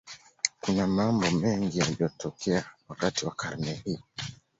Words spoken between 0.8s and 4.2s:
mambo mengi yaliyotokea wakati wa karne hii.